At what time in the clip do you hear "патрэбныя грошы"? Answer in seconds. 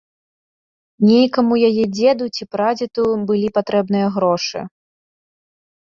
3.61-4.59